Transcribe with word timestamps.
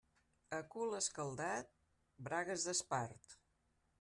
A 0.59 0.61
cul 0.75 0.95
escaldat, 0.99 1.69
bragues 2.29 2.67
d'espart. 2.69 3.39